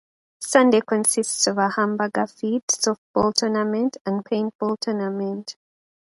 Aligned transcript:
Sunday 0.39 0.81
consists 0.81 1.45
of 1.45 1.59
a 1.59 1.69
hamburger 1.69 2.25
feed, 2.25 2.63
softball 2.67 3.31
tournament, 3.35 3.97
and 4.03 4.25
paintball 4.25 4.79
tournament. 4.79 5.55